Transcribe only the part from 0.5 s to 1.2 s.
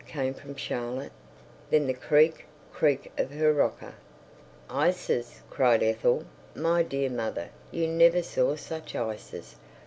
Charlotte.